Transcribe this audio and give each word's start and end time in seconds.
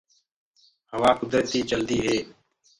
هوآ 0.91 1.11
ڪُدرتيٚ 1.19 1.67
چلدو 1.69 1.97
هي 2.05 2.17